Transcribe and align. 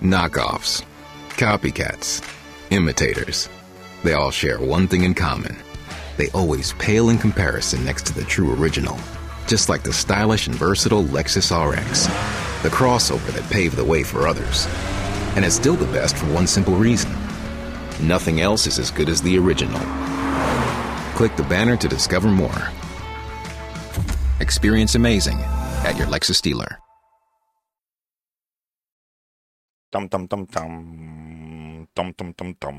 Knockoffs, 0.00 0.84
copycats, 1.30 2.22
imitators. 2.70 3.48
They 4.04 4.12
all 4.12 4.30
share 4.30 4.60
one 4.60 4.86
thing 4.86 5.04
in 5.04 5.14
common. 5.14 5.56
They 6.18 6.28
always 6.30 6.74
pale 6.74 7.08
in 7.08 7.16
comparison 7.16 7.82
next 7.82 8.04
to 8.06 8.14
the 8.14 8.24
true 8.24 8.54
original. 8.54 8.98
Just 9.46 9.70
like 9.70 9.82
the 9.82 9.94
stylish 9.94 10.48
and 10.48 10.56
versatile 10.56 11.02
Lexus 11.04 11.50
RX, 11.50 12.06
the 12.62 12.68
crossover 12.68 13.26
that 13.32 13.50
paved 13.50 13.76
the 13.76 13.84
way 13.84 14.02
for 14.02 14.28
others. 14.28 14.66
And 15.34 15.46
it's 15.46 15.56
still 15.56 15.76
the 15.76 15.86
best 15.86 16.16
for 16.16 16.26
one 16.26 16.46
simple 16.46 16.74
reason. 16.74 17.10
Nothing 18.02 18.42
else 18.42 18.66
is 18.66 18.78
as 18.78 18.90
good 18.90 19.08
as 19.08 19.22
the 19.22 19.38
original. 19.38 19.80
Click 21.14 21.34
the 21.36 21.46
banner 21.48 21.78
to 21.78 21.88
discover 21.88 22.28
more. 22.28 22.68
Experience 24.40 24.94
amazing 24.94 25.38
at 25.84 25.96
your 25.96 26.06
Lexus 26.06 26.42
dealer. 26.42 26.78
Dum 29.92 30.08
dum 30.08 30.26
dum 30.26 30.46
dum 30.46 31.86
dum 31.94 32.12
dum 32.12 32.32
dum 32.32 32.56
dum. 32.58 32.76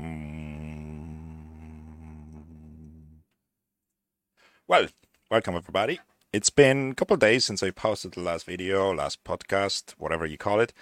Well, 4.66 4.88
welcome 5.30 5.56
everybody. 5.56 6.00
It's 6.34 6.50
been 6.50 6.90
a 6.90 6.94
couple 6.94 7.16
days 7.16 7.46
since 7.46 7.62
I 7.62 7.70
posted 7.70 8.12
the 8.12 8.20
last 8.20 8.44
video, 8.44 8.92
last 8.92 9.24
podcast, 9.24 9.94
whatever 9.96 10.26
you 10.26 10.36
call 10.36 10.60
it. 10.60 10.74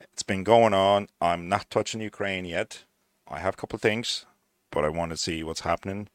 It's 0.00 0.24
been 0.24 0.42
going 0.42 0.74
on. 0.74 1.06
I'm 1.20 1.48
not 1.48 1.70
touching 1.70 2.00
Ukraine 2.00 2.44
yet. 2.44 2.82
I 3.28 3.38
have 3.38 3.54
a 3.54 3.56
couple 3.56 3.78
things, 3.78 4.26
but 4.72 4.84
I 4.84 4.88
want 4.88 5.12
to 5.12 5.16
see 5.16 5.44
what's 5.44 5.60
happening. 5.60 6.08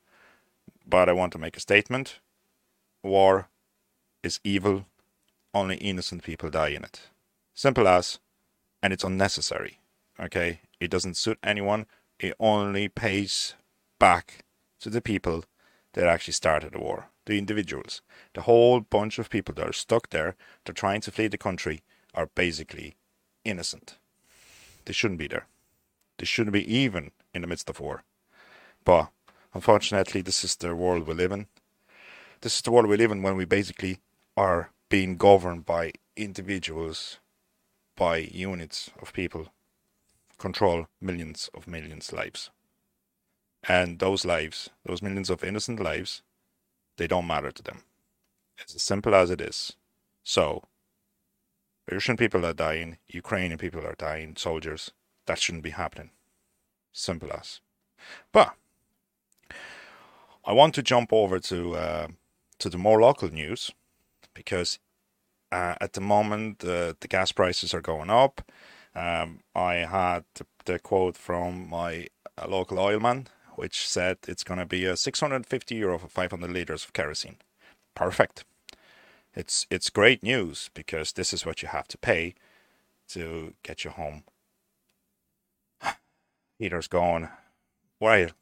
But 0.85 1.07
I 1.07 1.13
want 1.13 1.31
to 1.33 1.39
make 1.39 1.55
a 1.55 1.61
statement. 1.61 2.19
War 3.01 3.47
is 4.21 4.41
evil. 4.43 4.87
Only 5.53 5.77
innocent 5.77 6.23
people 6.23 6.49
die 6.49 6.69
in 6.69 6.83
it. 6.83 7.03
Simple 7.53 7.87
as 7.87 8.19
and 8.83 8.91
it's 8.91 9.05
unnecessary. 9.05 9.79
Okay, 10.19 10.59
it 10.79 10.91
doesn't 10.91 11.17
suit 11.17 11.39
anyone. 11.41 11.87
It 12.19 12.35
only 12.39 12.89
pays 12.89 13.55
back 13.97 14.43
to 14.81 14.89
the 14.89 15.01
people 15.01 15.45
that 15.93 16.05
actually 16.05 16.33
started 16.33 16.73
the 16.73 16.79
war, 16.79 17.07
the 17.25 17.37
individuals. 17.37 18.01
The 18.33 18.41
whole 18.41 18.81
bunch 18.81 19.17
of 19.17 19.29
people 19.29 19.55
that 19.55 19.67
are 19.67 19.73
stuck 19.73 20.09
there, 20.09 20.35
they're 20.65 20.73
trying 20.73 21.01
to 21.01 21.11
flee 21.11 21.27
the 21.27 21.37
country, 21.37 21.81
are 22.13 22.29
basically 22.35 22.95
innocent. 23.45 23.97
They 24.85 24.93
shouldn't 24.93 25.19
be 25.19 25.27
there. 25.27 25.47
They 26.17 26.25
shouldn't 26.25 26.53
be 26.53 26.71
even 26.71 27.11
in 27.33 27.41
the 27.41 27.47
midst 27.47 27.69
of 27.69 27.79
war. 27.79 28.03
But 28.83 29.09
unfortunately, 29.53 30.21
this 30.21 30.43
is 30.43 30.55
the 30.55 30.75
world 30.75 31.07
we 31.07 31.13
live 31.13 31.31
in. 31.31 31.47
This 32.41 32.57
is 32.57 32.61
the 32.61 32.71
world 32.71 32.87
we 32.87 32.97
live 32.97 33.11
in 33.11 33.23
when 33.23 33.37
we 33.37 33.45
basically 33.45 33.99
are 34.35 34.71
being 34.89 35.15
governed 35.15 35.65
by 35.65 35.93
individuals 36.15 37.19
by 37.95 38.17
units 38.17 38.89
of 39.01 39.13
people 39.13 39.47
control 40.37 40.87
millions 40.99 41.49
of 41.53 41.67
millions 41.67 42.11
lives. 42.11 42.49
And 43.67 43.99
those 43.99 44.25
lives, 44.25 44.69
those 44.85 45.01
millions 45.01 45.29
of 45.29 45.43
innocent 45.43 45.79
lives, 45.79 46.21
they 46.97 47.07
don't 47.07 47.27
matter 47.27 47.51
to 47.51 47.63
them. 47.63 47.83
It's 48.57 48.75
as 48.75 48.83
simple 48.83 49.15
as 49.15 49.29
it 49.29 49.41
is. 49.41 49.73
So, 50.23 50.63
Russian 51.91 52.17
people 52.17 52.45
are 52.45 52.53
dying, 52.53 52.97
Ukrainian 53.07 53.57
people 53.57 53.85
are 53.85 53.95
dying, 53.95 54.35
soldiers. 54.35 54.91
That 55.25 55.39
shouldn't 55.39 55.63
be 55.63 55.71
happening. 55.71 56.11
Simple 56.91 57.31
as. 57.31 57.61
But 58.31 58.55
I 60.45 60.51
want 60.51 60.75
to 60.75 60.83
jump 60.83 61.13
over 61.13 61.39
to 61.39 61.75
uh, 61.75 62.07
to 62.59 62.69
the 62.69 62.77
more 62.77 63.01
local 63.01 63.29
news 63.29 63.71
because 64.33 64.79
uh, 65.53 65.75
at 65.79 65.93
the 65.93 66.01
moment, 66.01 66.63
uh, 66.63 66.93
the 66.99 67.07
gas 67.07 67.31
prices 67.31 67.75
are 67.75 67.81
going 67.81 68.09
up. 68.09 68.41
Um, 68.95 69.41
I 69.55 69.75
had 69.75 70.23
the, 70.65 70.79
quote 70.79 71.15
from 71.15 71.69
my 71.69 72.07
uh, 72.37 72.47
local 72.47 72.79
oilman, 72.79 73.27
which 73.55 73.87
said 73.87 74.17
it's 74.27 74.43
going 74.43 74.59
to 74.59 74.65
be 74.65 74.85
a 74.85 74.97
650 74.97 75.75
euro 75.75 75.99
for 75.99 76.07
500 76.07 76.49
liters 76.49 76.83
of 76.83 76.93
kerosene. 76.93 77.37
Perfect. 77.93 78.45
It's 79.35 79.67
it's 79.69 79.89
great 79.91 80.23
news 80.23 80.71
because 80.73 81.13
this 81.13 81.33
is 81.33 81.45
what 81.45 81.61
you 81.61 81.67
have 81.67 81.87
to 81.89 81.97
pay 81.97 82.33
to 83.09 83.53
get 83.63 83.83
your 83.83 83.93
home 83.93 84.23
heaters 86.59 86.87
going. 86.87 87.29
Right. 88.01 88.33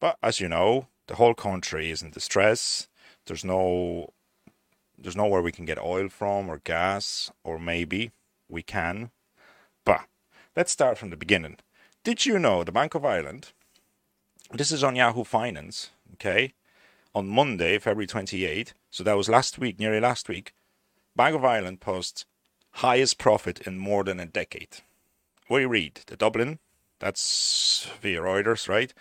But 0.00 0.16
as 0.22 0.40
you 0.40 0.48
know, 0.48 0.86
the 1.08 1.16
whole 1.16 1.34
country 1.34 1.90
is 1.90 2.02
in 2.02 2.10
distress. 2.10 2.88
There's 3.26 3.44
no 3.44 4.12
there's 5.00 5.16
nowhere 5.16 5.42
we 5.42 5.52
can 5.52 5.64
get 5.64 5.78
oil 5.78 6.08
from 6.08 6.48
or 6.48 6.58
gas, 6.58 7.30
or 7.42 7.58
maybe 7.58 8.10
we 8.48 8.62
can. 8.62 9.10
But 9.84 10.02
let's 10.56 10.72
start 10.72 10.98
from 10.98 11.10
the 11.10 11.16
beginning. 11.16 11.56
Did 12.04 12.26
you 12.26 12.38
know 12.38 12.64
the 12.64 12.72
Bank 12.72 12.94
of 12.94 13.04
Ireland? 13.04 13.52
This 14.52 14.72
is 14.72 14.84
on 14.84 14.96
Yahoo 14.96 15.24
Finance, 15.24 15.90
okay? 16.14 16.54
On 17.14 17.28
Monday, 17.28 17.78
February 17.78 18.06
28, 18.06 18.74
so 18.90 19.04
that 19.04 19.16
was 19.16 19.28
last 19.28 19.58
week, 19.58 19.78
nearly 19.78 20.00
last 20.00 20.28
week, 20.28 20.52
Bank 21.16 21.34
of 21.34 21.44
Ireland 21.44 21.80
posts 21.80 22.24
highest 22.74 23.18
profit 23.18 23.60
in 23.66 23.78
more 23.78 24.04
than 24.04 24.20
a 24.20 24.26
decade. 24.26 24.78
We 25.48 25.64
read 25.66 26.00
the 26.06 26.16
Dublin, 26.16 26.58
that's 26.98 27.88
via 28.00 28.20
Reuters, 28.20 28.68
right? 28.68 28.92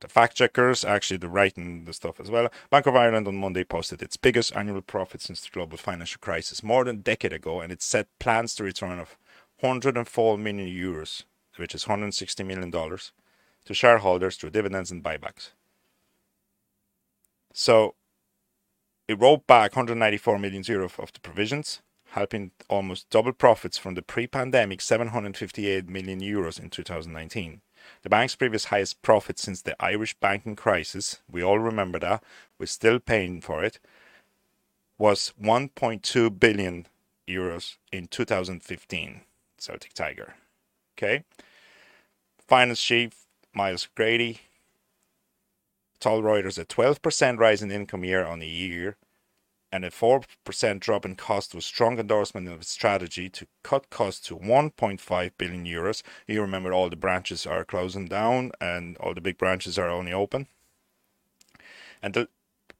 The 0.00 0.08
fact 0.08 0.36
checkers, 0.36 0.84
actually, 0.84 1.18
they're 1.18 1.28
writing 1.28 1.84
the 1.84 1.92
stuff 1.92 2.20
as 2.20 2.30
well. 2.30 2.48
Bank 2.70 2.86
of 2.86 2.96
Ireland 2.96 3.28
on 3.28 3.36
Monday 3.36 3.64
posted 3.64 4.02
its 4.02 4.16
biggest 4.16 4.56
annual 4.56 4.80
profit 4.80 5.20
since 5.20 5.42
the 5.42 5.50
global 5.50 5.76
financial 5.76 6.18
crisis, 6.20 6.62
more 6.62 6.84
than 6.84 6.96
a 6.96 7.00
decade 7.00 7.34
ago, 7.34 7.60
and 7.60 7.70
it 7.70 7.82
set 7.82 8.08
plans 8.18 8.54
to 8.54 8.64
return 8.64 8.98
of 8.98 9.18
104 9.60 10.38
million 10.38 10.68
euros, 10.68 11.24
which 11.56 11.74
is 11.74 11.86
160 11.86 12.42
million 12.44 12.70
dollars, 12.70 13.12
to 13.66 13.74
shareholders 13.74 14.36
through 14.36 14.50
dividends 14.50 14.90
and 14.90 15.04
buybacks. 15.04 15.50
So, 17.52 17.94
it 19.06 19.18
wrote 19.18 19.46
back 19.46 19.76
194 19.76 20.38
million 20.38 20.62
euro 20.66 20.88
of 20.98 21.12
the 21.12 21.20
provisions, 21.20 21.82
helping 22.12 22.52
almost 22.68 23.10
double 23.10 23.32
profits 23.32 23.76
from 23.76 23.94
the 23.94 24.02
pre-pandemic 24.02 24.80
758 24.80 25.88
million 25.88 26.20
euros 26.20 26.58
in 26.58 26.70
2019. 26.70 27.60
The 28.02 28.08
bank's 28.08 28.36
previous 28.36 28.66
highest 28.66 29.02
profit 29.02 29.38
since 29.38 29.62
the 29.62 29.76
Irish 29.82 30.14
banking 30.14 30.56
crisis, 30.56 31.20
we 31.30 31.42
all 31.42 31.58
remember 31.58 31.98
that, 31.98 32.22
we're 32.58 32.66
still 32.66 32.98
paying 32.98 33.40
for 33.40 33.64
it, 33.64 33.78
was 34.98 35.32
1.2 35.42 36.38
billion 36.38 36.86
euros 37.28 37.76
in 37.92 38.06
2015. 38.06 39.22
Celtic 39.58 39.92
Tiger. 39.92 40.34
Okay. 40.96 41.24
Finance 42.46 42.82
chief 42.82 43.26
Myles 43.54 43.88
O'Grady 43.92 44.40
told 46.00 46.24
Reuters 46.24 46.58
a 46.58 46.64
12% 46.64 47.38
rise 47.38 47.62
in 47.62 47.70
income 47.70 48.04
year 48.04 48.24
on 48.24 48.40
year 48.40 48.96
and 49.72 49.84
a 49.84 49.90
4% 49.90 50.80
drop 50.80 51.04
in 51.04 51.14
cost 51.16 51.54
was 51.54 51.64
strong 51.64 51.98
endorsement 51.98 52.48
of 52.48 52.60
its 52.60 52.70
strategy 52.70 53.28
to 53.28 53.46
cut 53.62 53.88
costs 53.90 54.26
to 54.28 54.36
1.5 54.36 55.30
billion 55.38 55.64
euros. 55.64 56.02
You 56.26 56.40
remember 56.40 56.72
all 56.72 56.90
the 56.90 56.96
branches 56.96 57.46
are 57.46 57.64
closing 57.64 58.06
down 58.06 58.52
and 58.60 58.96
all 58.98 59.14
the 59.14 59.20
big 59.20 59.38
branches 59.38 59.78
are 59.78 59.88
only 59.88 60.12
open. 60.12 60.48
And 62.02 62.26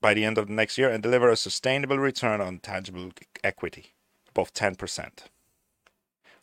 by 0.01 0.15
the 0.15 0.25
end 0.25 0.39
of 0.39 0.49
the 0.49 0.55
next 0.55 0.79
year, 0.79 0.91
and 0.91 1.03
deliver 1.03 1.29
a 1.29 1.37
sustainable 1.37 1.99
return 1.99 2.41
on 2.41 2.59
tangible 2.59 3.11
equity 3.45 3.93
above 4.29 4.53
10%. 4.53 5.11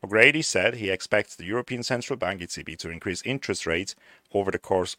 O'Grady 0.04 0.44
said 0.44 0.76
he 0.76 0.92
expects 0.92 1.36
the 1.36 1.46
European 1.46 1.82
Central 1.82 2.18
Bank 2.18 2.42
ECB 2.42 2.78
to 2.78 2.92
increase 2.92 3.24
interest 3.24 3.66
rates 3.66 3.96
over 4.32 4.52
the 4.52 4.60
course 4.60 4.96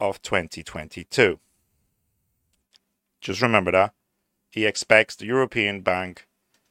of 0.00 0.22
2022. 0.22 1.38
Just 3.22 3.40
remember 3.40 3.70
that. 3.70 3.94
He 4.50 4.66
expects 4.66 5.14
the 5.14 5.26
European 5.26 5.80
Bank, 5.80 6.26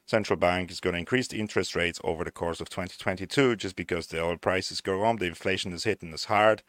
Central 0.05 0.37
Bank, 0.37 0.69
is 0.69 0.81
going 0.81 0.93
to 0.93 0.99
increase 0.99 1.29
the 1.29 1.39
interest 1.39 1.75
rates 1.75 1.99
over 2.03 2.25
the 2.25 2.31
course 2.31 2.59
of 2.59 2.69
2022 2.69 3.55
just 3.55 3.75
because 3.77 4.07
the 4.07 4.21
oil 4.21 4.37
prices 4.37 4.81
go 4.81 5.03
up, 5.05 5.19
the 5.19 5.25
inflation 5.25 5.71
is 5.71 5.85
hitting 5.85 6.13
us 6.13 6.25
hard, 6.25 6.61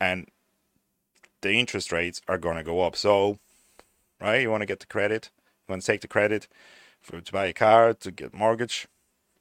and 0.00 0.28
the 1.42 1.52
interest 1.52 1.92
rates 1.92 2.22
are 2.26 2.38
going 2.38 2.56
to 2.56 2.64
go 2.64 2.80
up. 2.80 2.96
So, 2.96 3.38
right, 4.20 4.40
you 4.40 4.50
want 4.50 4.62
to 4.62 4.66
get 4.66 4.80
the 4.80 4.86
credit, 4.86 5.30
you 5.68 5.72
want 5.72 5.82
to 5.82 5.86
take 5.86 6.00
the 6.00 6.08
credit 6.08 6.48
for, 7.02 7.20
to 7.20 7.32
buy 7.32 7.46
a 7.46 7.52
car, 7.52 7.92
to 7.92 8.10
get 8.10 8.32
mortgage, 8.32 8.88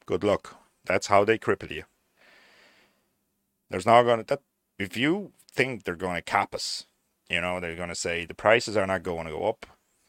good 0.06 0.26
luck. 0.26 0.58
That's 0.84 1.08
how 1.08 1.24
they 1.24 1.40
cripple 1.40 1.72
you. 1.72 1.84
There's 3.70 3.86
not 3.86 4.04
going 4.04 4.20
to, 4.20 4.26
that, 4.26 4.42
if 4.78 4.98
you 4.98 5.32
think 5.50 5.86
they're 5.86 5.96
going 5.96 6.18
to 6.18 6.22
cap 6.22 6.54
us, 6.54 6.86
you 7.30 7.40
know, 7.40 7.62
they're 7.62 7.78
going 7.78 7.90
to 7.90 7.96
say 7.96 8.26
the 8.26 8.36
prices 8.36 8.76
are 8.76 8.86
not 8.86 9.02
going 9.02 9.26
to 9.26 9.32
go 9.32 9.48
up 9.48 9.66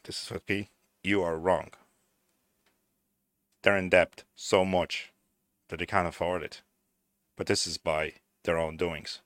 this 0.07 0.23
is 0.23 0.31
okay, 0.31 0.69
you 1.03 1.21
are 1.21 1.37
wrong. 1.37 1.69
They're 3.61 3.77
in 3.77 3.89
debt 3.89 4.23
so 4.35 4.63
much 4.63 5.11
that 5.67 5.79
they 5.79 5.85
can't 5.85 6.07
afford 6.07 6.43
it. 6.43 6.61
But 7.35 7.47
this 7.47 7.67
is 7.67 7.77
by 7.77 8.13
their 8.45 8.57
own 8.57 8.77
doings. 8.77 9.19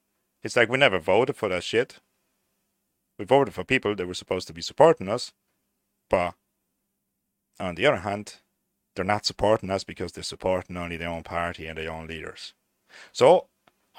It's 0.44 0.56
like 0.56 0.69
we 0.69 0.80
never 0.80 1.00
voted 1.00 1.36
for 1.36 1.48
that 1.50 1.63
shit. 1.63 2.00
We 3.19 3.25
voted 3.25 3.54
for 3.54 3.63
people 3.63 3.94
that 3.95 4.07
were 4.07 4.16
supposed 4.16 4.48
to 4.48 4.54
be 4.54 4.63
supporting 4.63 5.07
us, 5.07 5.31
but 6.10 6.33
on 7.60 7.75
the 7.75 7.86
other 7.86 8.00
hand, 8.00 8.38
they're 8.95 9.06
not 9.06 9.25
supporting 9.25 9.69
us 9.69 9.84
because 9.84 10.12
they're 10.12 10.24
supporting 10.24 10.77
only 10.77 10.98
their 10.98 11.10
own 11.10 11.22
party 11.22 11.68
and 11.68 11.77
their 11.77 11.92
own 11.92 12.07
leaders. 12.07 12.54
So 13.12 13.45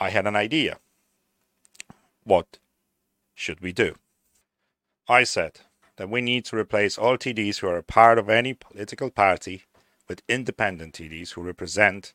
I 0.00 0.10
had 0.10 0.26
an 0.26 0.34
idea. 0.34 0.78
What 2.24 2.58
should 3.34 3.60
we 3.60 3.72
do? 3.72 3.94
I 5.08 5.22
said 5.22 5.60
that 5.96 6.10
we 6.10 6.20
need 6.20 6.44
to 6.46 6.56
replace 6.56 6.98
all 6.98 7.16
TDs 7.16 7.58
who 7.58 7.68
are 7.68 7.78
a 7.78 7.82
part 7.82 8.18
of 8.18 8.28
any 8.28 8.54
political 8.54 9.10
party 9.10 9.64
with 10.08 10.22
independent 10.28 10.94
TDs 10.94 11.32
who 11.32 11.42
represent 11.42 12.12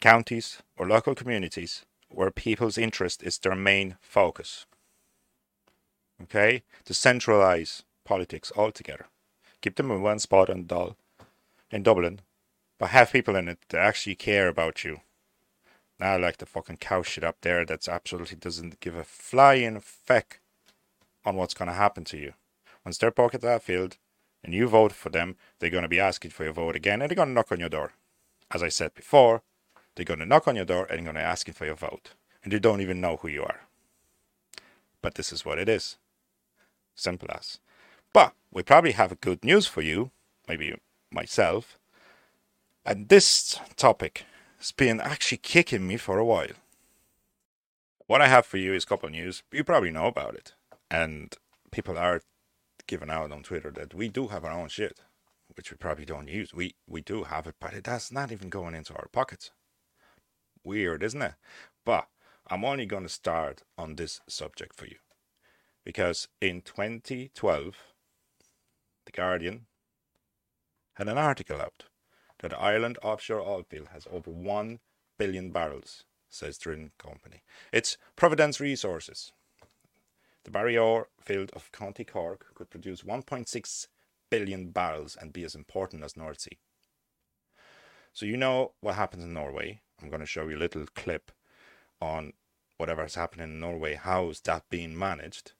counties 0.00 0.62
or 0.76 0.86
local 0.86 1.14
communities 1.14 1.84
where 2.08 2.30
people's 2.30 2.78
interest 2.78 3.22
is 3.22 3.38
their 3.38 3.54
main 3.54 3.96
focus. 4.00 4.66
Okay? 6.22 6.62
To 6.84 6.94
centralize 6.94 7.82
politics 8.04 8.52
altogether. 8.56 9.06
Keep 9.60 9.76
them 9.76 9.90
in 9.90 10.02
one 10.02 10.18
spot 10.18 10.48
in, 10.48 10.66
Dull, 10.66 10.96
in 11.70 11.82
Dublin, 11.82 12.20
but 12.78 12.90
have 12.90 13.12
people 13.12 13.36
in 13.36 13.48
it 13.48 13.58
that 13.70 13.80
actually 13.80 14.14
care 14.14 14.48
about 14.48 14.84
you. 14.84 15.00
Not 15.98 16.20
like 16.20 16.36
the 16.36 16.46
fucking 16.46 16.76
cow 16.76 17.02
shit 17.02 17.24
up 17.24 17.38
there 17.40 17.64
that's 17.64 17.88
absolutely 17.88 18.36
doesn't 18.36 18.80
give 18.80 18.94
a 18.94 19.04
flying 19.04 19.80
feck 19.80 20.40
on 21.24 21.36
what's 21.36 21.54
going 21.54 21.68
to 21.68 21.74
happen 21.74 22.04
to 22.04 22.18
you. 22.18 22.34
Once 22.86 22.98
they're 22.98 23.10
pocket 23.10 23.40
that 23.40 23.64
field 23.64 23.98
and 24.44 24.54
you 24.54 24.68
vote 24.68 24.92
for 24.92 25.08
them, 25.08 25.34
they're 25.58 25.70
going 25.70 25.82
to 25.82 25.88
be 25.88 25.98
asking 25.98 26.30
for 26.30 26.44
your 26.44 26.52
vote 26.52 26.76
again 26.76 27.02
and 27.02 27.10
they're 27.10 27.16
going 27.16 27.26
to 27.26 27.34
knock 27.34 27.50
on 27.50 27.58
your 27.58 27.68
door. 27.68 27.94
As 28.52 28.62
I 28.62 28.68
said 28.68 28.94
before, 28.94 29.42
they're 29.96 30.04
going 30.04 30.20
to 30.20 30.24
knock 30.24 30.46
on 30.46 30.54
your 30.54 30.64
door 30.64 30.84
and 30.84 30.98
they're 30.98 31.12
going 31.12 31.16
to 31.16 31.20
ask 31.20 31.48
you 31.48 31.52
for 31.52 31.66
your 31.66 31.74
vote. 31.74 32.12
And 32.44 32.52
they 32.52 32.60
don't 32.60 32.80
even 32.80 33.00
know 33.00 33.16
who 33.16 33.26
you 33.26 33.42
are. 33.42 33.62
But 35.02 35.16
this 35.16 35.32
is 35.32 35.44
what 35.44 35.58
it 35.58 35.68
is. 35.68 35.96
Simple 36.94 37.26
as. 37.32 37.58
But 38.12 38.34
we 38.52 38.62
probably 38.62 38.92
have 38.92 39.20
good 39.20 39.44
news 39.44 39.66
for 39.66 39.82
you, 39.82 40.12
maybe 40.48 40.72
myself. 41.10 41.80
And 42.84 43.08
this 43.08 43.58
topic 43.74 44.26
has 44.58 44.70
been 44.70 45.00
actually 45.00 45.38
kicking 45.38 45.88
me 45.88 45.96
for 45.96 46.18
a 46.18 46.24
while. 46.24 46.54
What 48.06 48.22
I 48.22 48.28
have 48.28 48.46
for 48.46 48.58
you 48.58 48.74
is 48.74 48.84
a 48.84 48.86
couple 48.86 49.08
news. 49.08 49.42
You 49.50 49.64
probably 49.64 49.90
know 49.90 50.06
about 50.06 50.36
it. 50.36 50.52
And 50.88 51.34
people 51.72 51.98
are 51.98 52.22
giving 52.86 53.10
out 53.10 53.32
on 53.32 53.42
Twitter 53.42 53.70
that 53.72 53.94
we 53.94 54.08
do 54.08 54.28
have 54.28 54.44
our 54.44 54.52
own 54.52 54.68
shit, 54.68 55.00
which 55.56 55.70
we 55.70 55.76
probably 55.76 56.04
don't 56.04 56.28
use. 56.28 56.54
We 56.54 56.74
we 56.86 57.00
do 57.00 57.24
have 57.24 57.46
it, 57.46 57.56
but 57.60 57.74
it 57.74 57.84
that's 57.84 58.12
not 58.12 58.32
even 58.32 58.48
going 58.48 58.74
into 58.74 58.94
our 58.94 59.08
pockets. 59.08 59.50
Weird, 60.64 61.02
isn't 61.02 61.22
it? 61.22 61.34
But 61.84 62.08
I'm 62.48 62.64
only 62.64 62.86
going 62.86 63.02
to 63.04 63.08
start 63.08 63.62
on 63.76 63.96
this 63.96 64.20
subject 64.28 64.74
for 64.74 64.86
you. 64.86 64.96
Because 65.84 66.28
in 66.40 66.62
2012, 66.62 67.76
The 69.04 69.12
Guardian 69.12 69.66
had 70.94 71.08
an 71.08 71.18
article 71.18 71.60
out 71.60 71.84
that 72.40 72.60
Ireland 72.60 72.98
offshore 73.02 73.40
oil 73.40 73.62
field 73.68 73.88
has 73.92 74.06
over 74.10 74.30
1 74.30 74.80
billion 75.18 75.50
barrels, 75.50 76.04
says 76.28 76.58
Drilling 76.58 76.90
Company. 76.98 77.42
It's 77.72 77.96
Providence 78.16 78.60
Resources. 78.60 79.32
The 80.46 80.52
Barryroe 80.52 81.06
field 81.20 81.50
of 81.54 81.72
County 81.72 82.04
Cork 82.04 82.54
could 82.54 82.70
produce 82.70 83.02
1.6 83.02 83.88
billion 84.30 84.70
barrels 84.70 85.16
and 85.20 85.32
be 85.32 85.42
as 85.42 85.56
important 85.56 86.04
as 86.04 86.16
North 86.16 86.42
Sea. 86.42 86.58
So 88.12 88.26
you 88.26 88.36
know 88.36 88.74
what 88.80 88.94
happens 88.94 89.24
in 89.24 89.34
Norway. 89.34 89.80
I'm 90.00 90.08
going 90.08 90.20
to 90.20 90.26
show 90.26 90.46
you 90.46 90.56
a 90.56 90.60
little 90.60 90.86
clip 90.94 91.32
on 92.00 92.32
whatever 92.76 93.04
happening 93.12 93.54
in 93.54 93.58
Norway. 93.58 93.96
How 93.96 94.30
is 94.30 94.40
that 94.42 94.70
being 94.70 94.96
managed? 94.96 95.54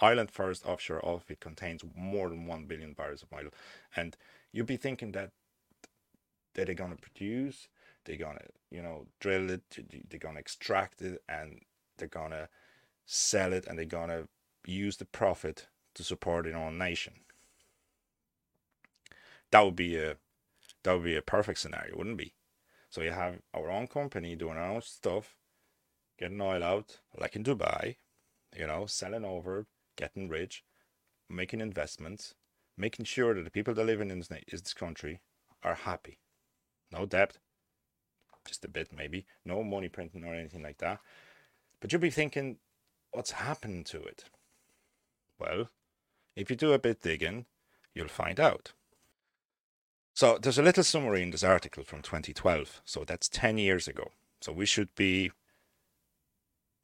Ireland 0.00 0.30
First 0.30 0.66
offshore 0.66 1.00
oil 1.02 1.22
contains 1.40 1.82
more 1.94 2.28
than 2.28 2.46
1 2.46 2.66
billion 2.66 2.92
barrels 2.92 3.22
of 3.22 3.32
oil. 3.32 3.48
And 3.96 4.18
you'd 4.52 4.66
be 4.66 4.76
thinking 4.76 5.12
that 5.12 5.30
that 6.52 6.66
they're 6.66 6.74
going 6.74 6.94
to 6.94 7.00
produce, 7.00 7.68
they're 8.04 8.18
going 8.18 8.36
to, 8.36 8.48
you 8.70 8.82
know, 8.82 9.06
drill 9.18 9.48
it, 9.48 9.62
they're 10.10 10.18
going 10.18 10.34
to 10.34 10.40
extract 10.40 11.00
it, 11.00 11.22
and 11.26 11.62
they're 11.96 12.08
going 12.08 12.32
to 12.32 12.50
sell 13.06 13.52
it, 13.52 13.66
and 13.66 13.78
they're 13.78 13.86
to 13.86 14.28
use 14.66 14.96
the 14.96 15.04
profit 15.04 15.68
to 15.94 16.04
support 16.04 16.44
their 16.44 16.56
own 16.56 16.76
nation. 16.76 17.14
That 19.50 19.64
would 19.64 19.76
be 19.76 19.96
a 19.96 20.16
that 20.82 20.92
would 20.92 21.04
be 21.04 21.16
a 21.16 21.22
perfect 21.22 21.58
scenario, 21.58 21.96
wouldn't 21.96 22.20
it 22.20 22.24
be? 22.24 22.34
So 22.90 23.00
you 23.00 23.10
have 23.10 23.40
our 23.54 23.70
own 23.70 23.86
company 23.86 24.36
doing 24.36 24.56
our 24.56 24.70
own 24.70 24.82
stuff, 24.82 25.36
getting 26.18 26.40
oil 26.40 26.62
out, 26.62 26.98
like 27.18 27.34
in 27.34 27.42
Dubai, 27.42 27.96
you 28.56 28.66
know, 28.66 28.86
selling 28.86 29.24
over, 29.24 29.66
getting 29.96 30.28
rich, 30.28 30.64
making 31.28 31.60
investments, 31.60 32.34
making 32.76 33.04
sure 33.04 33.34
that 33.34 33.42
the 33.42 33.50
people 33.50 33.74
that 33.74 33.84
live 33.84 34.00
in 34.00 34.08
this, 34.08 34.28
this 34.28 34.74
country 34.74 35.20
are 35.62 35.74
happy. 35.74 36.18
No 36.92 37.04
debt, 37.04 37.38
just 38.46 38.64
a 38.64 38.68
bit 38.68 38.90
maybe, 38.96 39.26
no 39.44 39.62
money 39.64 39.88
printing 39.88 40.24
or 40.24 40.34
anything 40.34 40.62
like 40.62 40.78
that. 40.78 41.00
But 41.80 41.92
you'll 41.92 42.00
be 42.00 42.10
thinking, 42.10 42.58
what's 43.16 43.32
happened 43.32 43.86
to 43.86 44.02
it? 44.02 44.24
Well, 45.40 45.70
if 46.36 46.50
you 46.50 46.56
do 46.56 46.74
a 46.74 46.78
bit 46.78 47.00
digging, 47.00 47.46
you'll 47.94 48.08
find 48.08 48.38
out. 48.38 48.72
So 50.12 50.38
there's 50.38 50.58
a 50.58 50.62
little 50.62 50.84
summary 50.84 51.22
in 51.22 51.30
this 51.30 51.42
article 51.42 51.82
from 51.82 52.02
2012. 52.02 52.82
So 52.84 53.04
that's 53.04 53.28
10 53.28 53.56
years 53.56 53.88
ago. 53.88 54.10
So 54.42 54.52
we 54.52 54.66
should 54.66 54.94
be, 54.94 55.32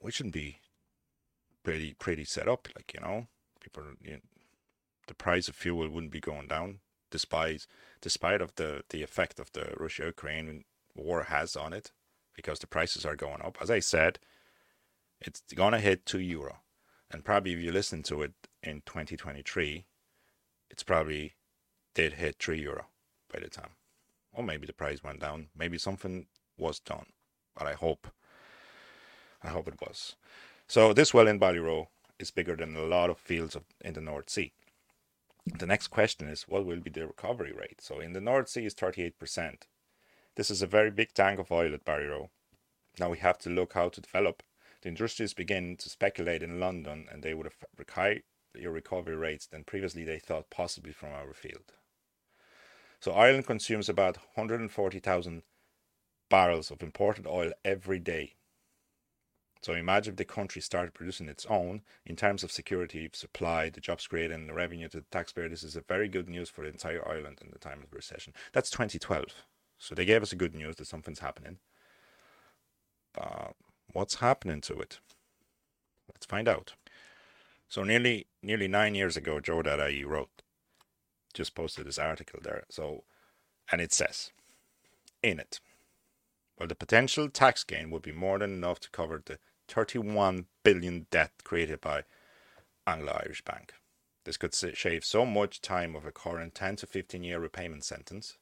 we 0.00 0.10
shouldn't 0.10 0.34
be 0.34 0.58
pretty 1.62 1.94
pretty 1.94 2.24
set 2.24 2.48
up. 2.48 2.66
Like 2.74 2.92
you 2.94 3.00
know, 3.00 3.26
people, 3.60 3.84
you 4.00 4.12
know, 4.12 4.18
the 5.06 5.14
price 5.14 5.48
of 5.48 5.54
fuel 5.54 5.88
wouldn't 5.88 6.12
be 6.12 6.20
going 6.20 6.48
down 6.48 6.80
despite 7.10 7.66
despite 8.00 8.40
of 8.40 8.54
the 8.56 8.84
the 8.88 9.02
effect 9.02 9.38
of 9.38 9.52
the 9.52 9.74
Russia 9.76 10.06
Ukraine 10.06 10.64
war 10.94 11.24
has 11.24 11.56
on 11.56 11.72
it, 11.72 11.92
because 12.34 12.58
the 12.58 12.66
prices 12.66 13.04
are 13.04 13.16
going 13.16 13.42
up. 13.42 13.58
As 13.60 13.70
I 13.70 13.80
said, 13.80 14.18
it's 15.26 15.42
gonna 15.54 15.80
hit 15.80 16.06
two 16.06 16.20
euro, 16.20 16.58
and 17.10 17.24
probably 17.24 17.52
if 17.52 17.60
you 17.60 17.72
listen 17.72 18.02
to 18.04 18.22
it 18.22 18.32
in 18.62 18.82
2023, 18.86 19.86
it's 20.70 20.82
probably 20.82 21.34
did 21.94 22.14
hit 22.14 22.36
three 22.38 22.60
euro 22.60 22.86
by 23.32 23.40
the 23.40 23.48
time, 23.48 23.72
or 24.32 24.42
maybe 24.42 24.66
the 24.66 24.72
price 24.72 25.02
went 25.02 25.20
down. 25.20 25.48
Maybe 25.56 25.78
something 25.78 26.26
was 26.56 26.80
done, 26.80 27.06
but 27.56 27.66
I 27.66 27.74
hope 27.74 28.08
I 29.42 29.48
hope 29.48 29.68
it 29.68 29.80
was. 29.80 30.16
So 30.68 30.92
this 30.92 31.12
well 31.12 31.28
in 31.28 31.40
Barryroe 31.40 31.88
is 32.18 32.30
bigger 32.30 32.56
than 32.56 32.76
a 32.76 32.82
lot 32.82 33.10
of 33.10 33.18
fields 33.18 33.56
of, 33.56 33.64
in 33.84 33.94
the 33.94 34.00
North 34.00 34.30
Sea. 34.30 34.52
The 35.44 35.66
next 35.66 35.88
question 35.88 36.28
is 36.28 36.44
what 36.44 36.64
will 36.64 36.80
be 36.80 36.90
the 36.90 37.06
recovery 37.06 37.52
rate? 37.52 37.80
So 37.80 37.98
in 37.98 38.12
the 38.12 38.20
North 38.20 38.48
Sea 38.48 38.66
is 38.66 38.74
38%. 38.74 39.62
This 40.36 40.50
is 40.50 40.62
a 40.62 40.66
very 40.66 40.90
big 40.90 41.12
tank 41.12 41.40
of 41.40 41.50
oil 41.50 41.74
at 41.74 41.84
Barryroe. 41.84 42.30
Now 42.98 43.10
we 43.10 43.18
have 43.18 43.38
to 43.38 43.50
look 43.50 43.72
how 43.72 43.88
to 43.88 44.00
develop. 44.00 44.42
The 44.82 44.88
industries 44.88 45.34
begin 45.34 45.76
to 45.78 45.88
speculate 45.88 46.42
in 46.42 46.60
London 46.60 47.06
and 47.10 47.22
they 47.22 47.34
would 47.34 47.46
have 47.46 47.88
higher 47.90 48.20
recovery 48.54 49.16
rates 49.16 49.46
than 49.46 49.64
previously 49.64 50.04
they 50.04 50.18
thought 50.18 50.50
possibly 50.50 50.92
from 50.92 51.10
our 51.10 51.32
field. 51.32 51.72
So 53.00 53.12
Ireland 53.12 53.46
consumes 53.46 53.88
about 53.88 54.16
140,000 54.34 55.42
barrels 56.28 56.70
of 56.70 56.82
imported 56.82 57.26
oil 57.26 57.52
every 57.64 57.98
day 57.98 58.34
so 59.62 59.74
imagine 59.74 60.12
if 60.12 60.16
the 60.16 60.24
country 60.24 60.60
started 60.60 60.92
producing 60.92 61.28
its 61.28 61.46
own 61.46 61.82
in 62.04 62.16
terms 62.16 62.42
of 62.42 62.50
security 62.50 63.06
of 63.06 63.14
supply, 63.14 63.70
the 63.70 63.80
jobs 63.80 64.08
created, 64.08 64.32
and 64.32 64.48
the 64.48 64.54
revenue 64.54 64.88
to 64.88 64.98
the 64.98 65.06
taxpayer. 65.12 65.48
This 65.48 65.62
is 65.62 65.76
a 65.76 65.82
very 65.82 66.08
good 66.08 66.28
news 66.28 66.50
for 66.50 66.62
the 66.62 66.70
entire 66.70 67.08
island 67.08 67.38
in 67.40 67.50
the 67.52 67.60
time 67.60 67.80
of 67.80 67.92
recession. 67.92 68.32
That's 68.52 68.70
2012. 68.70 69.26
So 69.78 69.94
they 69.94 70.04
gave 70.04 70.22
us 70.22 70.32
a 70.32 70.36
good 70.36 70.54
news 70.54 70.76
that 70.76 70.88
something's 70.88 71.20
happening. 71.20 71.58
Uh, 73.16 73.50
what's 73.92 74.16
happening 74.16 74.60
to 74.62 74.78
it? 74.80 74.98
Let's 76.08 76.26
find 76.26 76.48
out. 76.48 76.74
So 77.68 77.84
nearly 77.84 78.26
nearly 78.42 78.68
nine 78.68 78.94
years 78.94 79.16
ago, 79.16 79.40
Joe.ie 79.40 80.04
wrote, 80.04 80.42
just 81.32 81.54
posted 81.54 81.86
this 81.86 81.98
article 81.98 82.40
there. 82.42 82.64
So, 82.70 83.04
and 83.70 83.80
it 83.80 83.92
says, 83.92 84.30
in 85.22 85.40
it, 85.40 85.60
well, 86.58 86.68
the 86.68 86.74
potential 86.74 87.28
tax 87.28 87.64
gain 87.64 87.90
would 87.90 88.02
be 88.02 88.12
more 88.12 88.38
than 88.38 88.52
enough 88.52 88.80
to 88.80 88.90
cover 88.90 89.22
the 89.24 89.38
31 89.68 90.46
billion 90.64 91.06
debt 91.10 91.32
created 91.44 91.80
by 91.80 92.04
Anglo 92.86 93.18
Irish 93.24 93.42
Bank. 93.42 93.72
This 94.24 94.36
could 94.36 94.54
shave 94.54 95.04
so 95.04 95.24
much 95.24 95.60
time 95.60 95.96
of 95.96 96.04
a 96.04 96.12
current 96.12 96.54
10 96.54 96.76
to 96.76 96.86
15 96.86 97.24
year 97.24 97.40
repayment 97.40 97.84
sentence. 97.84 98.36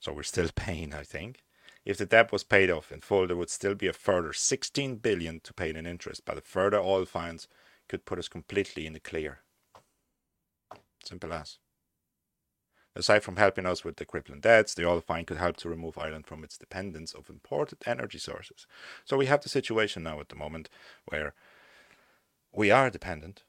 So 0.00 0.12
we're 0.12 0.22
still 0.22 0.48
paying, 0.54 0.94
I 0.94 1.02
think. 1.02 1.42
If 1.88 1.96
the 1.96 2.04
debt 2.04 2.32
was 2.32 2.44
paid 2.44 2.68
off 2.70 2.92
in 2.92 3.00
full, 3.00 3.26
there 3.26 3.36
would 3.36 3.48
still 3.48 3.74
be 3.74 3.86
a 3.86 3.94
further 3.94 4.34
16 4.34 4.96
billion 4.96 5.40
to 5.40 5.54
pay 5.54 5.70
in 5.70 5.86
interest, 5.86 6.22
but 6.26 6.34
the 6.34 6.42
further 6.42 6.78
oil 6.78 7.06
fines 7.06 7.48
could 7.88 8.04
put 8.04 8.18
us 8.18 8.28
completely 8.28 8.86
in 8.86 8.92
the 8.92 9.00
clear. 9.00 9.38
Simple 11.02 11.32
as. 11.32 11.56
Aside 12.94 13.20
from 13.20 13.36
helping 13.36 13.64
us 13.64 13.84
with 13.84 13.96
the 13.96 14.04
crippling 14.04 14.40
debts, 14.40 14.74
the 14.74 14.86
oil 14.86 15.00
fine 15.00 15.24
could 15.24 15.38
help 15.38 15.56
to 15.58 15.70
remove 15.70 15.96
Ireland 15.96 16.26
from 16.26 16.44
its 16.44 16.58
dependence 16.58 17.14
of 17.14 17.30
imported 17.30 17.78
energy 17.86 18.18
sources. 18.18 18.66
So 19.06 19.16
we 19.16 19.24
have 19.24 19.40
the 19.40 19.48
situation 19.48 20.02
now 20.02 20.20
at 20.20 20.28
the 20.28 20.36
moment 20.36 20.68
where 21.06 21.32
we 22.52 22.70
are 22.70 22.90
dependent, 22.90 23.44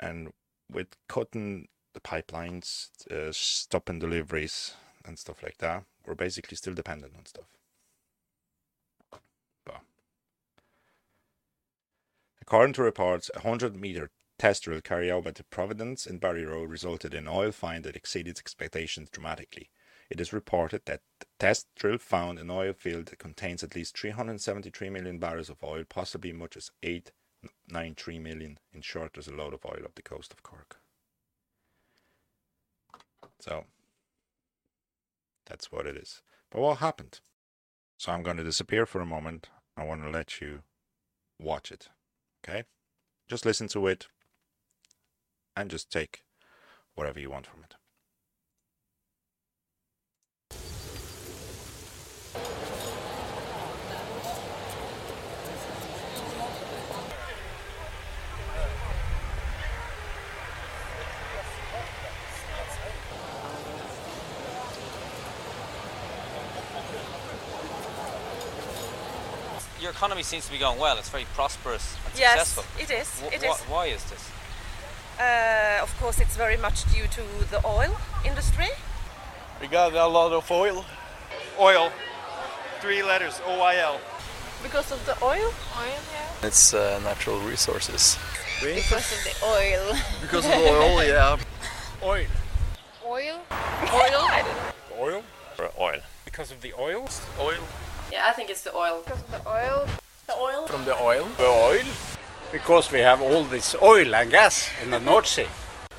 and 0.00 0.32
with 0.68 0.96
cutting 1.06 1.68
the 1.94 2.00
pipelines, 2.00 2.88
uh, 3.12 3.30
stopping 3.30 4.00
deliveries, 4.00 4.74
and 5.04 5.18
stuff 5.18 5.42
like 5.42 5.58
that, 5.58 5.84
we're 6.06 6.14
basically 6.14 6.56
still 6.56 6.74
dependent 6.74 7.14
on 7.16 7.26
stuff. 7.26 7.56
But 9.64 9.82
according 12.50 12.72
to 12.72 12.82
reports, 12.82 13.30
a 13.36 13.38
100 13.38 13.76
meter 13.76 14.10
test 14.36 14.64
drill 14.64 14.80
carried 14.80 15.08
out 15.08 15.22
by 15.22 15.30
the 15.30 15.44
Providence 15.44 16.04
and 16.04 16.20
Barryroe 16.20 16.68
resulted 16.68 17.14
in 17.14 17.28
oil 17.28 17.52
find 17.52 17.84
that 17.84 17.94
exceeded 17.94 18.40
expectations 18.40 19.08
dramatically. 19.08 19.70
It 20.10 20.20
is 20.20 20.32
reported 20.32 20.82
that 20.86 21.02
the 21.20 21.26
test 21.38 21.68
drill 21.76 21.98
found 21.98 22.40
an 22.40 22.50
oil 22.50 22.72
field 22.72 23.06
that 23.06 23.20
contains 23.20 23.62
at 23.62 23.76
least 23.76 23.96
373 23.96 24.90
million 24.90 25.20
barrels 25.20 25.48
of 25.48 25.62
oil, 25.62 25.84
possibly 25.88 26.32
much 26.32 26.56
as 26.56 26.72
893 26.82 28.18
million. 28.18 28.58
In 28.72 28.80
short, 28.80 29.12
there's 29.14 29.28
a 29.28 29.32
load 29.32 29.54
of 29.54 29.64
oil 29.64 29.84
up 29.84 29.94
the 29.94 30.02
coast 30.02 30.32
of 30.32 30.42
Cork. 30.42 30.80
So 33.38 33.62
that's 35.46 35.70
what 35.70 35.86
it 35.86 35.96
is. 35.96 36.20
But 36.50 36.62
what 36.62 36.78
happened? 36.78 37.20
So 37.96 38.10
I'm 38.10 38.24
going 38.24 38.38
to 38.38 38.42
disappear 38.42 38.86
for 38.86 39.00
a 39.00 39.06
moment. 39.06 39.50
I 39.76 39.84
want 39.84 40.02
to 40.02 40.10
let 40.10 40.40
you 40.40 40.62
watch 41.38 41.70
it. 41.70 41.90
Okay? 42.42 42.64
Just 43.28 43.44
listen 43.44 43.68
to 43.68 43.86
it 43.86 44.06
and 45.56 45.70
just 45.70 45.90
take 45.90 46.22
whatever 46.94 47.20
you 47.20 47.30
want 47.30 47.46
from 47.46 47.62
it. 47.64 47.74
Your 69.90 69.96
economy 69.96 70.22
seems 70.22 70.46
to 70.46 70.52
be 70.52 70.58
going 70.58 70.78
well. 70.78 70.96
It's 70.98 71.08
very 71.08 71.26
prosperous 71.34 71.96
and 72.06 72.16
Yes, 72.18 72.48
successful. 72.48 72.64
it 72.80 72.90
is. 73.00 73.08
Wh- 73.20 73.34
It 73.34 73.42
wh- 73.44 73.70
Why 73.70 73.86
is 73.86 74.04
this? 74.04 74.30
Uh, 75.18 75.82
of 75.82 75.90
course, 76.00 76.20
it's 76.20 76.36
very 76.36 76.56
much 76.56 76.84
due 76.94 77.08
to 77.08 77.22
the 77.50 77.60
oil 77.66 77.96
industry. 78.24 78.68
We 79.60 79.66
got 79.66 79.92
a 79.92 80.06
lot 80.06 80.32
of 80.32 80.48
oil. 80.50 80.84
Oil. 81.58 81.90
Three 82.80 83.02
letters. 83.02 83.40
O 83.46 83.60
I 83.60 83.76
L. 83.76 84.00
Because 84.62 84.92
of 84.92 85.04
the 85.06 85.16
oil? 85.24 85.50
Oil, 85.82 86.00
yeah. 86.14 86.46
It's 86.48 86.72
uh, 86.72 87.00
natural 87.02 87.40
resources. 87.40 88.16
Because 88.62 89.10
of 89.16 89.20
the 89.28 89.34
oil. 89.44 89.96
Because 90.22 90.44
of 90.46 90.52
the 90.52 90.70
oil, 90.70 91.04
yeah. 91.04 91.36
Oil. 92.02 92.26
Oil? 93.04 93.38
Oil? 93.92 94.20
I 94.38 94.42
don't 94.46 94.56
know. 94.56 95.04
Oil. 95.04 95.22
Oil. 95.80 96.00
Because 96.24 96.52
of 96.52 96.60
the 96.60 96.72
oil. 96.78 97.08
Oil. 97.40 97.62
Yeah, 98.12 98.26
I 98.26 98.32
think 98.32 98.50
it's 98.50 98.62
the 98.62 98.74
oil. 98.74 99.02
Because 99.04 99.20
of 99.22 99.30
the 99.30 99.48
oil. 99.48 99.86
The 100.26 100.34
oil? 100.34 100.66
From 100.66 100.84
the 100.84 100.96
oil. 101.00 101.26
The 101.36 101.46
oil. 101.46 101.84
Because 102.52 102.90
we 102.90 103.00
have 103.00 103.20
all 103.22 103.44
this 103.44 103.74
oil 103.80 104.14
and 104.14 104.30
gas 104.30 104.68
in 104.82 104.90
the 104.90 104.98
North 105.00 105.26
Sea. 105.26 105.46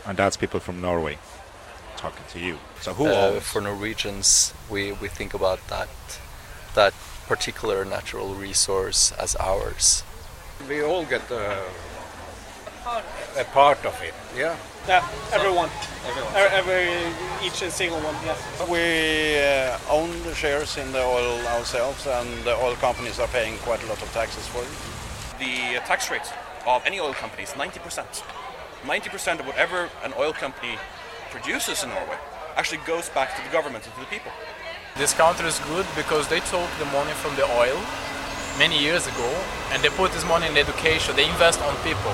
And 0.05 0.17
that's 0.17 0.35
people 0.37 0.59
from 0.59 0.81
Norway 0.81 1.17
talking 1.97 2.23
to 2.31 2.39
you. 2.39 2.57
So 2.81 2.93
who 2.93 3.07
Uh, 3.07 3.13
owns? 3.35 3.43
for 3.43 3.61
Norwegians, 3.61 4.53
we, 4.69 4.91
we 4.91 5.07
think 5.07 5.33
about 5.33 5.59
that 5.67 5.87
that 6.73 6.93
particular 7.27 7.85
natural 7.85 8.33
resource 8.33 9.11
as 9.19 9.35
ours. 9.35 10.03
We 10.67 10.81
all 10.83 11.05
get 11.05 11.27
uh, 12.85 13.01
a 13.37 13.43
part 13.45 13.85
of 13.85 14.01
it. 14.01 14.13
Yeah. 14.35 14.55
Yeah, 14.87 15.07
everyone. 15.31 15.69
Everyone. 16.07 16.33
Every, 16.35 16.89
each 17.45 17.61
and 17.61 17.71
single 17.71 17.99
one, 17.99 18.15
yes. 18.25 18.39
We 18.67 19.37
uh, 19.37 19.77
own 19.93 20.09
the 20.23 20.33
shares 20.33 20.77
in 20.77 20.91
the 20.91 21.03
oil 21.03 21.37
ourselves, 21.47 22.07
and 22.07 22.27
the 22.43 22.55
oil 22.55 22.75
companies 22.75 23.19
are 23.19 23.27
paying 23.27 23.57
quite 23.59 23.83
a 23.83 23.87
lot 23.87 24.01
of 24.01 24.11
taxes 24.11 24.47
for 24.47 24.63
it. 24.63 24.91
the 25.41 25.81
tax 25.87 26.11
rate 26.11 26.29
of 26.67 26.85
any 26.85 26.99
oil 26.99 27.13
company 27.13 27.43
is 27.43 27.49
90%. 27.51 28.23
90% 28.83 29.39
of 29.39 29.47
whatever 29.47 29.89
an 30.03 30.13
oil 30.17 30.31
company 30.31 30.77
produces 31.31 31.83
in 31.83 31.89
Norway 31.89 32.17
actually 32.55 32.81
goes 32.85 33.09
back 33.09 33.35
to 33.35 33.41
the 33.43 33.49
government 33.49 33.83
and 33.85 33.93
to 33.95 33.99
the 34.01 34.05
people. 34.05 34.31
This 34.97 35.13
country 35.13 35.47
is 35.47 35.59
good 35.71 35.85
because 35.95 36.27
they 36.27 36.41
took 36.41 36.69
the 36.77 36.85
money 36.93 37.13
from 37.13 37.35
the 37.37 37.45
oil 37.57 37.79
many 38.59 38.77
years 38.79 39.07
ago 39.07 39.29
and 39.71 39.81
they 39.81 39.89
put 39.89 40.11
this 40.11 40.25
money 40.27 40.45
in 40.45 40.55
education. 40.57 41.15
They 41.15 41.27
invest 41.27 41.59
on 41.61 41.75
people. 41.83 42.13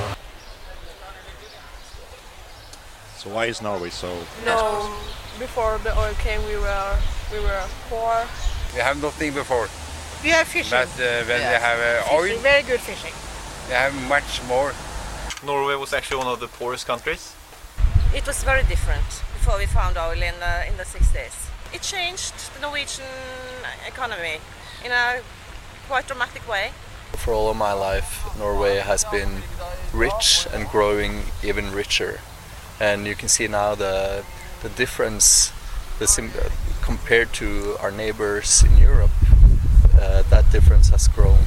So 3.27 3.33
why 3.33 3.45
is 3.47 3.61
Norway 3.61 3.89
so? 3.89 4.07
No, 4.45 4.95
before 5.37 5.79
the 5.83 5.91
oil 5.99 6.13
came, 6.13 6.39
we 6.45 6.55
were 6.55 6.95
we 7.33 7.39
were 7.39 7.63
poor. 7.89 8.25
We 8.73 8.79
have 8.79 9.01
nothing 9.01 9.33
before, 9.33 9.67
We 10.23 10.29
have 10.29 10.47
fishing. 10.47 10.71
but 10.71 10.87
uh, 10.95 11.25
when 11.27 11.39
we 11.39 11.57
have 11.67 11.79
uh, 11.79 12.15
oil, 12.15 12.23
Fishing, 12.23 12.41
very 12.41 12.63
good 12.63 12.79
fishing. 12.79 13.13
we 13.67 13.73
have 13.73 13.93
much 14.07 14.41
more. 14.47 14.71
Norway 15.43 15.75
was 15.75 15.91
actually 15.93 16.19
one 16.23 16.27
of 16.27 16.39
the 16.39 16.47
poorest 16.47 16.87
countries. 16.87 17.33
It 18.15 18.25
was 18.25 18.43
very 18.43 18.63
different 18.63 19.09
before 19.35 19.57
we 19.57 19.65
found 19.65 19.97
oil 19.97 20.21
in 20.31 20.35
the, 20.39 20.67
in 20.69 20.77
the 20.77 20.85
60s. 20.85 21.35
It 21.73 21.81
changed 21.81 22.33
the 22.55 22.61
Norwegian 22.61 23.11
economy 23.85 24.39
in 24.85 24.91
a 24.91 25.19
quite 25.87 26.07
dramatic 26.07 26.47
way. 26.47 26.71
For 27.17 27.33
all 27.33 27.49
of 27.49 27.57
my 27.57 27.73
life, 27.73 28.23
Norway 28.39 28.77
has 28.77 29.03
been 29.05 29.43
rich 29.93 30.47
and 30.53 30.65
growing 30.69 31.23
even 31.43 31.73
richer. 31.73 32.21
And 32.79 33.07
you 33.07 33.15
can 33.15 33.27
see 33.27 33.47
now 33.47 33.75
the, 33.75 34.23
the 34.61 34.69
difference 34.69 35.51
the 35.99 36.07
sim- 36.07 36.31
compared 36.81 37.33
to 37.33 37.75
our 37.79 37.91
neighbors 37.91 38.63
in 38.63 38.77
Europe, 38.77 39.11
uh, 39.99 40.21
that 40.29 40.51
difference 40.51 40.89
has 40.89 41.07
grown. 41.07 41.45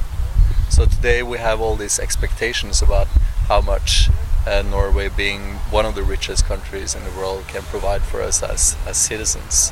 So 0.69 0.85
today 0.85 1.23
we 1.23 1.37
have 1.37 1.61
all 1.61 1.75
these 1.75 1.99
expectations 1.99 2.81
about 2.81 3.07
how 3.47 3.61
much 3.61 4.09
uh, 4.45 4.63
Norway, 4.63 5.09
being 5.09 5.55
one 5.69 5.85
of 5.85 5.95
the 5.95 6.03
richest 6.03 6.45
countries 6.45 6.95
in 6.95 7.03
the 7.03 7.11
world, 7.11 7.47
can 7.47 7.61
provide 7.63 8.01
for 8.01 8.21
us 8.21 8.43
as, 8.43 8.75
as 8.85 8.97
citizens. 8.97 9.71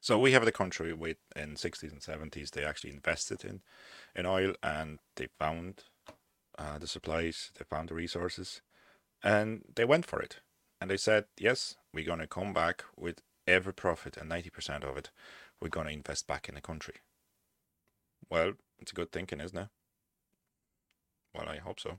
So 0.00 0.18
we 0.18 0.32
have 0.32 0.44
the 0.44 0.52
country 0.52 0.92
with 0.94 1.18
in 1.36 1.56
60s 1.56 1.92
and 1.92 2.00
70s 2.00 2.50
they 2.50 2.64
actually 2.64 2.90
invested 2.90 3.44
in 3.44 3.60
in 4.16 4.26
oil 4.26 4.54
and 4.62 4.98
they 5.16 5.28
found 5.38 5.84
uh, 6.58 6.78
the 6.78 6.86
supplies, 6.86 7.50
they 7.58 7.64
found 7.64 7.88
the 7.88 7.94
resources, 7.94 8.60
and 9.22 9.62
they 9.76 9.84
went 9.84 10.06
for 10.06 10.20
it. 10.20 10.40
And 10.80 10.90
they 10.90 10.96
said, 10.96 11.26
yes, 11.38 11.76
we're 11.92 12.06
going 12.06 12.20
to 12.20 12.26
come 12.26 12.52
back 12.54 12.84
with 12.96 13.20
every 13.46 13.74
profit 13.74 14.16
and 14.16 14.30
90% 14.30 14.84
of 14.84 14.96
it, 14.96 15.10
we're 15.60 15.68
going 15.68 15.86
to 15.86 15.92
invest 15.92 16.26
back 16.26 16.48
in 16.48 16.54
the 16.54 16.60
country. 16.60 16.94
Well, 18.30 18.52
it's 18.78 18.92
a 18.92 18.94
good 18.94 19.12
thinking, 19.12 19.40
isn't 19.40 19.58
it? 19.58 19.68
Well, 21.34 21.48
I 21.48 21.58
hope 21.58 21.80
so. 21.80 21.98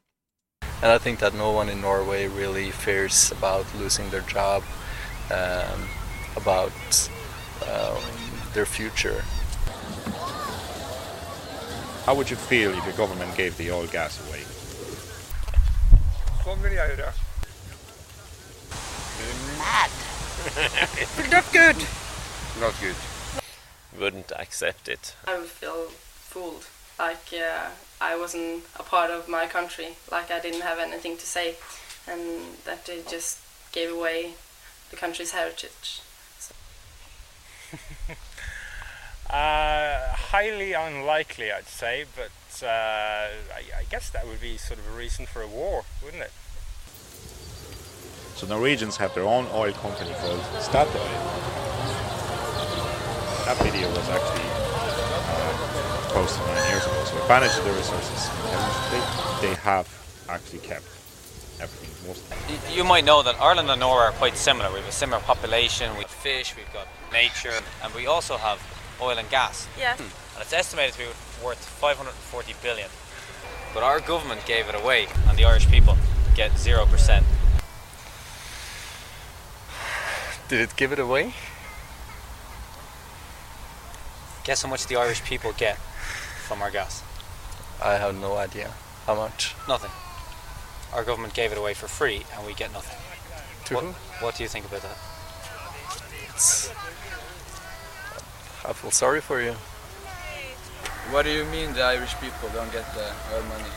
And 0.81 0.91
I 0.91 0.97
think 0.97 1.19
that 1.19 1.35
no 1.35 1.51
one 1.51 1.69
in 1.69 1.79
Norway 1.81 2.27
really 2.27 2.71
fears 2.71 3.31
about 3.31 3.65
losing 3.77 4.09
their 4.09 4.21
job, 4.21 4.63
um, 5.31 5.87
about 6.35 6.71
um, 7.69 8.01
their 8.53 8.65
future. 8.65 9.23
How 12.05 12.15
would 12.15 12.31
you 12.31 12.35
feel 12.35 12.71
if 12.71 12.83
your 12.83 12.95
government 12.95 13.35
gave 13.37 13.55
the 13.57 13.71
oil 13.71 13.85
gas 13.87 14.17
away? 14.27 14.41
Sånn 16.41 16.57
vil 16.63 16.73
jeg 16.73 16.95
gjøre. 19.61 21.29
Not 21.35 21.51
good. 21.53 21.79
Not 22.59 22.75
good. 22.81 22.95
Wouldn't 23.99 24.31
accept 24.31 24.87
it. 24.87 25.15
I 25.27 25.37
would 25.37 25.49
feel 25.49 25.87
fooled, 26.31 26.65
like 26.99 27.27
uh, 27.33 27.69
I 27.99 28.17
wasn't 28.17 28.63
a 28.79 28.83
part 28.83 29.11
of 29.11 29.27
my 29.27 29.45
country, 29.47 29.89
like 30.11 30.31
I 30.31 30.39
didn't 30.39 30.61
have 30.61 30.79
anything 30.79 31.17
to 31.17 31.25
say, 31.25 31.55
and 32.07 32.21
that 32.65 32.85
they 32.85 33.01
just 33.09 33.39
gave 33.71 33.91
away 33.91 34.33
the 34.89 34.95
country's 34.95 35.31
heritage. 35.31 36.01
Uh, 39.31 40.11
highly 40.33 40.73
unlikely, 40.73 41.53
I'd 41.53 41.65
say, 41.65 42.03
but 42.17 42.65
uh, 42.65 43.29
I, 43.55 43.61
I 43.79 43.83
guess 43.89 44.09
that 44.09 44.27
would 44.27 44.41
be 44.41 44.57
sort 44.57 44.77
of 44.77 44.85
a 44.93 44.97
reason 44.97 45.25
for 45.25 45.41
a 45.41 45.47
war, 45.47 45.85
wouldn't 46.03 46.21
it? 46.21 46.33
So 48.35 48.47
Norwegians 48.47 48.97
have 48.97 49.13
their 49.13 49.23
own 49.23 49.47
oil 49.53 49.71
company 49.73 50.11
called 50.19 50.39
Statoil. 50.59 51.11
That 53.45 53.57
video 53.63 53.89
was 53.89 54.09
actually 54.09 54.49
uh, 54.49 56.09
posted 56.13 56.45
nine 56.47 56.69
years 56.69 56.85
ago. 56.85 57.03
So 57.05 57.19
they 57.19 57.27
managed 57.27 57.63
the 57.63 57.71
resources. 57.73 58.29
And 58.51 58.91
they, 58.91 59.47
they 59.47 59.55
have 59.61 59.87
actually 60.29 60.59
kept 60.59 60.85
everything. 61.59 62.07
Most 62.07 62.75
You 62.75 62.83
might 62.83 63.05
know 63.05 63.21
that 63.23 63.39
Ireland 63.39 63.69
and 63.69 63.79
Norway 63.79 64.05
are 64.05 64.11
quite 64.11 64.37
similar. 64.37 64.71
We 64.71 64.79
have 64.79 64.87
a 64.87 64.91
similar 64.91 65.21
population, 65.21 65.91
we 65.97 66.03
have 66.03 66.11
fish, 66.11 66.55
we've 66.55 66.71
got 66.73 66.87
nature, 67.11 67.53
and 67.83 67.93
we 67.93 68.07
also 68.07 68.37
have 68.37 68.59
oil 69.01 69.17
and 69.17 69.29
gas. 69.29 69.67
Yes. 69.77 69.99
And 69.99 70.09
it's 70.39 70.53
estimated 70.53 70.93
to 70.93 70.99
be 70.99 71.05
worth 71.43 71.63
540 71.63 72.55
billion. 72.63 72.89
But 73.73 73.83
our 73.83 73.99
government 73.99 74.45
gave 74.45 74.67
it 74.67 74.75
away, 74.75 75.07
and 75.27 75.37
the 75.37 75.45
Irish 75.45 75.69
people 75.69 75.97
get 76.35 76.51
0%. 76.51 77.23
Did 80.51 80.59
it 80.59 80.75
give 80.75 80.91
it 80.91 80.99
away? 80.99 81.33
Guess 84.43 84.63
how 84.63 84.69
much 84.69 84.85
the 84.85 84.97
Irish 84.97 85.23
people 85.23 85.53
get 85.53 85.77
from 86.45 86.61
our 86.61 86.69
gas? 86.69 87.03
I 87.81 87.93
have 87.93 88.19
no 88.19 88.35
idea 88.35 88.73
how 89.05 89.15
much. 89.15 89.55
Nothing. 89.65 89.91
Our 90.93 91.05
government 91.05 91.33
gave 91.33 91.53
it 91.53 91.57
away 91.57 91.73
for 91.73 91.87
free, 91.87 92.25
and 92.35 92.45
we 92.45 92.53
get 92.53 92.73
nothing. 92.73 92.97
To 93.67 93.75
what, 93.75 93.83
who? 93.85 94.25
what 94.25 94.35
do 94.35 94.43
you 94.43 94.49
think 94.49 94.65
about 94.65 94.81
that? 94.81 94.97
It's, 96.27 96.69
I 98.65 98.73
feel 98.73 98.91
sorry 98.91 99.21
for 99.21 99.41
you. 99.41 99.53
What 101.11 101.23
do 101.23 101.31
you 101.31 101.45
mean 101.45 101.71
the 101.71 101.83
Irish 101.83 102.13
people 102.15 102.49
don't 102.49 102.73
get 102.73 102.93
the 102.93 103.07
our 103.07 103.43
money? 103.43 103.71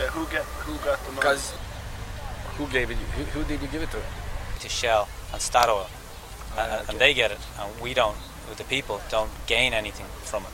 Yeah, 0.00 0.06
who 0.06 0.24
get 0.32 0.44
who 0.64 0.72
got 0.82 0.98
the 1.04 1.12
money? 1.12 1.16
Because 1.16 1.52
who 2.56 2.66
gave 2.68 2.90
it? 2.90 2.96
Who, 2.96 3.24
who 3.24 3.44
did 3.44 3.60
you 3.60 3.68
give 3.68 3.82
it 3.82 3.90
to? 3.90 4.00
To 4.60 4.68
Shell 4.70 5.06
and 5.32 5.40
Statoil, 5.40 5.86
Ah, 6.56 6.62
and, 6.62 6.72
okay. 6.72 6.84
and 6.92 6.98
they 6.98 7.14
get 7.14 7.30
it, 7.30 7.38
and 7.60 7.80
we 7.80 7.94
don't. 7.94 8.16
The 8.56 8.64
people 8.64 9.00
don't 9.10 9.30
gain 9.46 9.74
anything 9.74 10.06
from 10.22 10.44
it. 10.44 10.50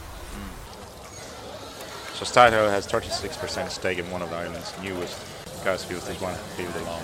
So 2.14 2.24
Statoil 2.24 2.70
has 2.70 2.86
36% 2.86 3.70
stake 3.70 3.98
in 3.98 4.10
one 4.10 4.22
of 4.22 4.30
the 4.30 4.36
island's 4.36 4.72
newest 4.82 5.18
gas 5.64 5.84
fields, 5.84 6.06
the 6.06 6.14
one 6.14 6.34
field 6.56 6.74
along. 6.76 7.02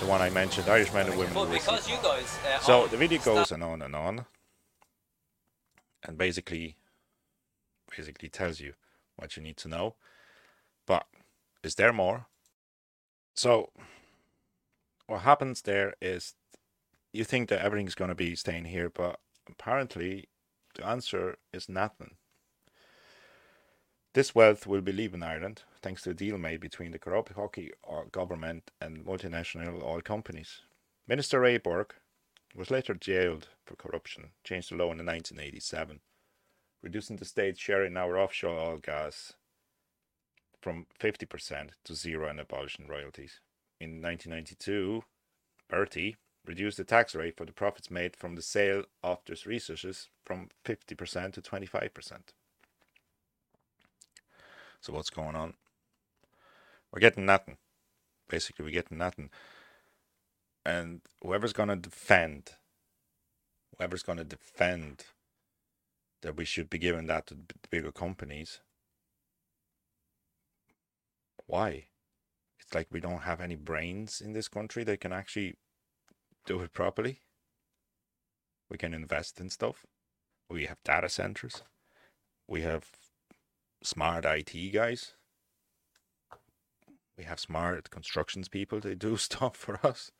The 0.00 0.06
one 0.06 0.20
I 0.20 0.30
mentioned, 0.30 0.68
Irish 0.68 0.92
men 0.92 1.06
and 1.06 1.16
women. 1.18 1.32
But 1.34 1.50
because 1.52 1.88
you 1.88 1.96
guys, 2.02 2.38
uh, 2.44 2.58
So 2.60 2.86
the 2.88 2.96
video 2.96 3.20
goes 3.20 3.52
on 3.52 3.62
and 3.62 3.72
on 3.72 3.82
and 3.82 3.94
on, 3.94 4.26
and 6.02 6.18
basically, 6.18 6.76
basically 7.96 8.28
tells 8.28 8.60
you 8.60 8.74
what 9.16 9.36
you 9.36 9.42
need 9.42 9.56
to 9.58 9.68
know. 9.68 9.94
But 10.86 11.06
is 11.62 11.74
there 11.76 11.92
more? 11.92 12.26
So 13.34 13.70
what 15.06 15.20
happens 15.20 15.62
there 15.62 15.94
is 16.00 16.34
you 17.12 17.24
think 17.24 17.48
that 17.48 17.60
everything's 17.60 17.94
going 17.94 18.10
to 18.10 18.14
be 18.14 18.34
staying 18.34 18.66
here, 18.66 18.90
but 18.90 19.18
apparently 19.48 20.28
the 20.74 20.86
answer 20.86 21.36
is 21.52 21.68
nothing. 21.68 22.16
This 24.12 24.34
wealth 24.34 24.66
will 24.66 24.80
be 24.80 24.92
leaving 24.92 25.22
Ireland 25.22 25.62
thanks 25.82 26.02
to 26.02 26.10
a 26.10 26.14
deal 26.14 26.36
made 26.36 26.60
between 26.60 26.90
the 26.90 26.98
corrupt 26.98 27.34
Haughey 27.34 27.70
uh, 27.88 28.02
government 28.10 28.70
and 28.80 29.04
multinational 29.04 29.82
oil 29.82 30.00
companies. 30.00 30.62
Minister 31.06 31.40
Ray 31.40 31.58
Burke 31.58 32.00
was 32.54 32.70
later 32.70 32.94
jailed 32.94 33.48
for 33.64 33.76
corruption, 33.76 34.30
changed 34.42 34.70
the 34.70 34.76
law 34.76 34.90
in 34.92 34.98
1987, 35.06 36.00
reducing 36.82 37.16
the 37.16 37.24
state's 37.24 37.60
share 37.60 37.84
in 37.84 37.96
our 37.96 38.18
offshore 38.18 38.58
oil 38.58 38.78
gas 38.78 39.34
from 40.60 40.86
50% 41.00 41.70
to 41.84 41.94
zero 41.94 42.28
and 42.28 42.40
abolishing 42.40 42.86
royalties. 42.86 43.40
In 43.80 44.02
1992, 44.02 45.04
Bertie 45.68 46.16
reduced 46.46 46.78
the 46.78 46.84
tax 46.84 47.14
rate 47.14 47.36
for 47.36 47.44
the 47.44 47.52
profits 47.52 47.90
made 47.90 48.16
from 48.16 48.34
the 48.34 48.42
sale 48.42 48.84
of 49.02 49.18
these 49.26 49.46
resources 49.46 50.08
from 50.24 50.48
50% 50.64 51.32
to 51.34 51.42
25%. 51.42 52.12
So 54.80 54.92
what's 54.92 55.10
going 55.10 55.36
on? 55.36 55.54
We're 56.92 57.00
getting 57.00 57.26
nothing. 57.26 57.58
Basically, 58.28 58.64
we're 58.64 58.70
getting 58.70 58.98
nothing. 58.98 59.30
And 60.64 61.02
whoever's 61.22 61.52
going 61.52 61.68
to 61.68 61.76
defend, 61.76 62.52
whoever's 63.76 64.02
going 64.02 64.18
to 64.18 64.24
defend 64.24 65.04
that 66.22 66.36
we 66.36 66.44
should 66.44 66.68
be 66.70 66.78
giving 66.78 67.06
that 67.06 67.26
to 67.28 67.36
bigger 67.70 67.92
companies, 67.92 68.60
why? 71.46 71.86
It's 72.58 72.74
like 72.74 72.88
we 72.90 73.00
don't 73.00 73.22
have 73.22 73.40
any 73.40 73.56
brains 73.56 74.20
in 74.20 74.32
this 74.32 74.48
country 74.48 74.84
that 74.84 75.00
can 75.00 75.12
actually 75.12 75.56
do 76.50 76.60
it 76.62 76.72
properly. 76.72 77.20
We 78.68 78.76
can 78.76 78.92
invest 78.92 79.40
in 79.40 79.50
stuff. 79.50 79.86
We 80.48 80.66
have 80.66 80.82
data 80.84 81.08
centers. 81.08 81.62
We 82.48 82.62
have 82.62 82.90
smart 83.84 84.24
IT 84.24 84.72
guys. 84.72 85.14
We 87.16 87.22
have 87.22 87.38
smart 87.38 87.90
constructions 87.90 88.48
people. 88.48 88.80
They 88.80 88.96
do 88.96 89.16
stuff 89.28 89.56
for 89.56 89.78
us. 89.86 90.10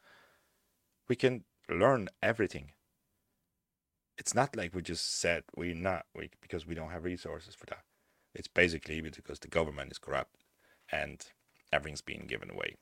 We 1.09 1.16
can 1.16 1.42
learn 1.68 2.09
everything. 2.22 2.72
It's 4.16 4.35
not 4.35 4.55
like 4.55 4.72
we 4.72 4.83
just 4.83 5.20
said 5.20 5.42
we're 5.57 5.74
not 5.74 6.07
we 6.14 6.31
because 6.40 6.64
we 6.64 6.76
don't 6.76 6.92
have 6.92 7.02
resources 7.05 7.57
for 7.57 7.66
that. 7.66 7.83
It's 8.35 8.46
basically 8.62 9.00
because 9.00 9.40
the 9.40 9.48
government 9.48 9.90
is 9.90 9.98
corrupt 9.98 10.37
and 10.92 11.26
everything's 11.72 12.02
being 12.02 12.26
given 12.28 12.50
away. 12.50 12.76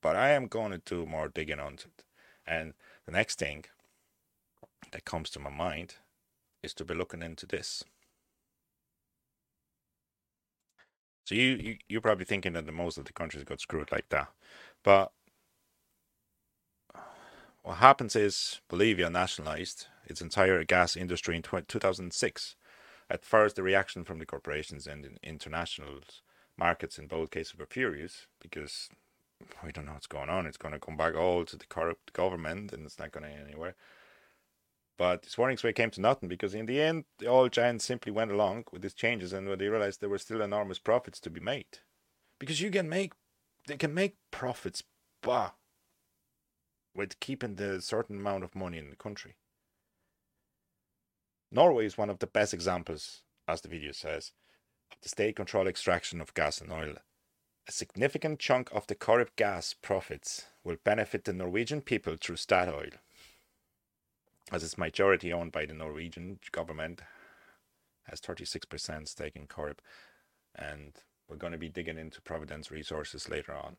But 0.00 0.16
I 0.16 0.30
am 0.30 0.46
going 0.46 0.70
to 0.72 0.78
do 0.78 1.04
more 1.04 1.28
digging 1.28 1.60
on 1.60 1.74
it. 1.74 2.04
And 2.46 2.74
the 3.06 3.12
next 3.12 3.38
thing 3.38 3.64
that 4.92 5.04
comes 5.04 5.30
to 5.30 5.38
my 5.40 5.50
mind 5.50 5.96
is 6.62 6.74
to 6.74 6.84
be 6.84 6.94
looking 6.94 7.22
into 7.22 7.46
this. 7.46 7.84
So 11.24 11.34
you, 11.34 11.56
you 11.56 11.76
you're 11.88 12.00
probably 12.00 12.24
thinking 12.24 12.52
that 12.54 12.66
the 12.66 12.72
most 12.72 12.98
of 12.98 13.04
the 13.04 13.12
countries 13.12 13.44
got 13.44 13.60
screwed 13.60 13.92
like 13.92 14.08
that, 14.10 14.28
but 14.84 15.12
what 17.62 17.78
happens 17.78 18.16
is 18.16 18.60
Bolivia 18.68 19.10
nationalized 19.10 19.86
its 20.06 20.20
entire 20.20 20.64
gas 20.64 20.96
industry 20.96 21.36
in 21.36 21.42
2006. 21.42 22.56
At 23.10 23.24
first, 23.24 23.56
the 23.56 23.62
reaction 23.62 24.04
from 24.04 24.18
the 24.18 24.26
corporations 24.26 24.86
and 24.86 25.04
in 25.04 25.18
international 25.22 26.00
markets 26.58 26.98
in 26.98 27.06
both 27.08 27.30
cases 27.30 27.58
were 27.58 27.66
furious 27.66 28.26
because 28.40 28.88
we 29.64 29.72
don't 29.72 29.86
know 29.86 29.92
what's 29.92 30.06
going 30.06 30.30
on. 30.30 30.46
It's 30.46 30.56
going 30.56 30.72
to 30.72 30.80
come 30.80 30.96
back 30.96 31.14
all 31.14 31.44
to 31.44 31.56
the 31.56 31.66
corrupt 31.66 32.12
government 32.12 32.72
and 32.72 32.86
it's 32.86 32.98
not 32.98 33.12
going 33.12 33.26
anywhere. 33.26 33.74
But 34.98 35.22
this 35.22 35.36
warnings 35.36 35.62
way 35.62 35.72
came 35.72 35.90
to 35.90 36.00
nothing 36.00 36.28
because 36.28 36.54
in 36.54 36.66
the 36.66 36.80
end, 36.80 37.04
the 37.18 37.28
oil 37.28 37.48
giants 37.48 37.84
simply 37.84 38.12
went 38.12 38.30
along 38.30 38.64
with 38.72 38.82
these 38.82 38.94
changes 38.94 39.32
and 39.32 39.48
when 39.48 39.58
they 39.58 39.68
realized 39.68 40.00
there 40.00 40.08
were 40.08 40.18
still 40.18 40.40
enormous 40.40 40.78
profits 40.78 41.20
to 41.20 41.30
be 41.30 41.40
made. 41.40 41.80
Because 42.38 42.60
you 42.60 42.70
can 42.70 42.88
make, 42.88 43.12
they 43.66 43.76
can 43.76 43.92
make 43.92 44.16
profits, 44.30 44.82
bah, 45.22 45.50
with 46.94 47.20
keeping 47.20 47.56
the 47.56 47.82
certain 47.82 48.18
amount 48.18 48.44
of 48.44 48.54
money 48.54 48.78
in 48.78 48.88
the 48.88 48.96
country. 48.96 49.36
Norway 51.52 51.86
is 51.86 51.98
one 51.98 52.10
of 52.10 52.18
the 52.18 52.26
best 52.26 52.54
examples, 52.54 53.22
as 53.46 53.60
the 53.60 53.68
video 53.68 53.92
says, 53.92 54.32
of 54.90 54.98
the 55.02 55.08
state 55.08 55.36
controlled 55.36 55.68
extraction 55.68 56.20
of 56.20 56.34
gas 56.34 56.60
and 56.60 56.72
oil. 56.72 56.96
A 57.68 57.72
significant 57.72 58.38
chunk 58.38 58.70
of 58.72 58.86
the 58.86 58.94
Corrib 58.94 59.34
gas 59.34 59.74
profits 59.74 60.46
will 60.62 60.76
benefit 60.84 61.24
the 61.24 61.32
Norwegian 61.32 61.80
people 61.80 62.16
through 62.16 62.36
Statoil, 62.36 62.92
as 64.52 64.62
it's 64.62 64.78
majority 64.78 65.32
owned 65.32 65.50
by 65.50 65.66
the 65.66 65.74
Norwegian 65.74 66.38
government, 66.52 67.02
has 68.04 68.20
36% 68.20 69.08
stake 69.08 69.34
in 69.34 69.48
Corrib, 69.48 69.78
and 70.54 70.92
we're 71.28 71.36
going 71.36 71.52
to 71.52 71.58
be 71.58 71.68
digging 71.68 71.98
into 71.98 72.22
Providence 72.22 72.70
resources 72.70 73.28
later 73.28 73.52
on. 73.52 73.78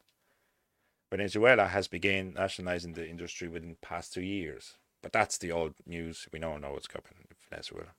Venezuela 1.09 1.67
has 1.67 1.87
begun 1.87 2.33
nationalizing 2.33 2.91
the 2.91 3.07
industry 3.07 3.47
within 3.47 3.69
the 3.69 3.87
past 3.87 4.13
two 4.13 4.21
years, 4.21 4.73
but 5.01 5.13
that's 5.13 5.37
the 5.37 5.53
old 5.53 5.75
news. 5.85 6.27
We 6.33 6.39
don't 6.39 6.59
know 6.59 6.73
what's 6.73 6.87
coming 6.87 7.13
in 7.17 7.35
Venezuela. 7.49 7.93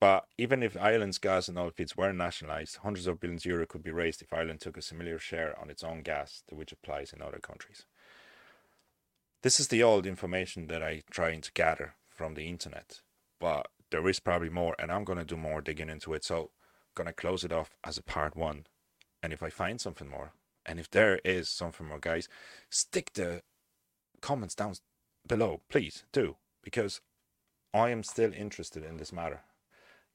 But 0.00 0.24
even 0.38 0.62
if 0.62 0.78
Ireland's 0.78 1.18
gas 1.18 1.46
and 1.48 1.58
oil 1.58 1.70
fields 1.70 1.94
were 1.94 2.12
nationalized, 2.12 2.78
hundreds 2.78 3.06
of 3.06 3.20
billions 3.20 3.44
euro 3.44 3.66
could 3.66 3.82
be 3.82 3.90
raised 3.90 4.22
if 4.22 4.32
Ireland 4.32 4.60
took 4.60 4.78
a 4.78 4.82
similar 4.82 5.18
share 5.18 5.58
on 5.60 5.68
its 5.68 5.84
own 5.84 6.00
gas 6.00 6.42
to 6.48 6.54
which 6.54 6.72
applies 6.72 7.12
in 7.12 7.20
other 7.20 7.38
countries. 7.38 7.84
This 9.42 9.60
is 9.60 9.68
the 9.68 9.82
old 9.82 10.06
information 10.06 10.68
that 10.68 10.82
I'm 10.82 11.02
trying 11.10 11.42
to 11.42 11.52
gather 11.52 11.96
from 12.08 12.34
the 12.34 12.48
internet, 12.48 13.00
but 13.38 13.68
there 13.90 14.08
is 14.08 14.20
probably 14.20 14.48
more, 14.48 14.74
and 14.78 14.90
I'm 14.90 15.04
gonna 15.04 15.24
do 15.24 15.36
more 15.36 15.60
digging 15.60 15.90
into 15.90 16.14
it. 16.14 16.24
So, 16.24 16.40
I'm 16.42 16.48
gonna 16.94 17.12
close 17.12 17.44
it 17.44 17.52
off 17.52 17.76
as 17.84 17.98
a 17.98 18.02
part 18.02 18.34
one, 18.36 18.66
and 19.22 19.32
if 19.32 19.42
I 19.42 19.50
find 19.50 19.80
something 19.80 20.08
more, 20.08 20.32
and 20.64 20.78
if 20.78 20.90
there 20.90 21.20
is 21.24 21.48
something 21.48 21.86
more, 21.86 21.98
guys, 21.98 22.28
stick 22.70 23.12
the 23.14 23.42
comments 24.20 24.54
down 24.54 24.74
below, 25.26 25.60
please 25.68 26.04
do, 26.12 26.36
because 26.62 27.00
I 27.74 27.90
am 27.90 28.02
still 28.02 28.32
interested 28.32 28.84
in 28.84 28.96
this 28.96 29.12
matter, 29.12 29.42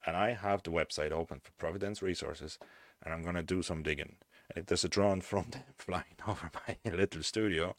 and 0.06 0.16
I 0.16 0.34
have 0.34 0.64
the 0.64 0.72
website 0.72 1.12
open 1.12 1.40
for 1.40 1.52
Providence 1.58 2.02
Resources, 2.02 2.58
and 3.04 3.14
I'm 3.14 3.24
gonna 3.24 3.44
do 3.44 3.62
some 3.62 3.84
digging. 3.84 4.16
And 4.50 4.60
if 4.60 4.66
there's 4.68 4.84
a 4.84 4.90
drone 4.90 5.22
from 5.22 5.48
them 5.52 5.64
flying 5.78 6.18
over 6.28 6.52
my 6.68 6.92
little 6.92 7.24
studio, 7.24 7.76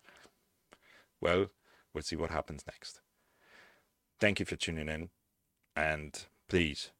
well, 1.21 1.47
we'll 1.95 2.03
see 2.03 2.17
what 2.17 2.31
happens 2.31 2.65
next. 2.67 3.01
Thank 4.19 4.41
you 4.41 4.47
for 4.47 4.57
tuning 4.57 4.89
in, 4.89 5.11
and 5.75 6.27
please 6.49 6.91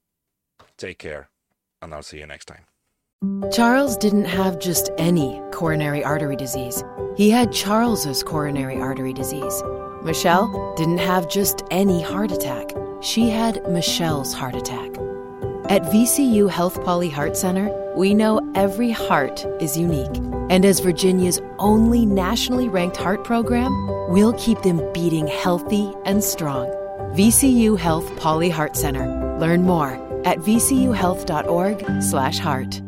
take 0.77 0.99
care, 0.99 1.31
and 1.81 1.95
I'll 1.95 2.03
see 2.03 2.19
you 2.19 2.27
next 2.27 2.47
time. 2.47 2.67
Charles 3.51 3.97
didn't 3.97 4.27
have 4.27 4.59
just 4.59 4.91
any 4.99 5.41
coronary 5.51 6.05
artery 6.05 6.37
disease. 6.37 6.85
He 7.17 7.31
had 7.31 7.51
Charles's 7.51 8.23
coronary 8.23 8.79
artery 8.79 9.15
disease. 9.15 9.63
Michelle 10.03 10.75
didn't 10.77 10.99
have 10.99 11.29
just 11.29 11.63
any 11.71 12.03
heart 12.03 12.31
attack. 12.31 12.73
She 13.01 13.31
had 13.31 13.67
Michelle's 13.71 14.35
heart 14.35 14.55
attack. 14.55 14.91
At 15.69 15.83
VCU 15.83 16.49
Health 16.49 16.81
Pauley 16.83 17.11
Heart 17.11 17.37
Center, 17.37 17.69
we 17.97 18.15
know 18.15 18.41
every 18.55 18.93
heart 18.93 19.45
is 19.61 19.77
unique. 19.77 20.17
And 20.49 20.65
as 20.65 20.79
Virginia's 20.79 21.41
only 21.59 22.07
nationally 22.07 22.69
ranked 22.69 22.97
heart 22.97 23.25
program, 23.25 23.73
we'll 24.09 24.35
keep 24.35 24.63
them 24.63 24.81
beating 24.93 25.27
healthy 25.27 25.93
and 26.05 26.23
strong. 26.23 26.69
VCU 27.17 27.77
Health 27.77 28.09
Pauley 28.11 28.49
Heart 28.49 28.77
Center. 28.77 29.09
Learn 29.41 29.65
more 29.65 29.95
at 30.25 30.39
vcuhealth.org/heart. 30.39 32.86